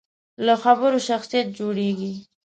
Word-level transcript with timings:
له 0.45 0.53
خبرو 0.63 0.97
شخصیت 1.07 1.47
جوړېږي. 1.57 2.13